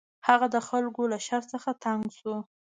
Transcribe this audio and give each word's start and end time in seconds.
هغه 0.27 0.47
د 0.55 0.57
خلکو 0.69 1.01
له 1.11 1.17
شر 1.27 1.41
څخه 1.53 1.69
تنګ 1.83 2.03
شو. 2.17 2.35